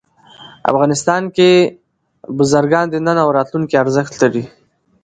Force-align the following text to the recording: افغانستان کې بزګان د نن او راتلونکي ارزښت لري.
افغانستان 0.71 1.23
کې 1.35 1.49
بزګان 2.37 2.85
د 2.89 2.95
نن 3.05 3.17
او 3.23 3.29
راتلونکي 3.37 3.75
ارزښت 3.83 4.13
لري. 4.21 4.43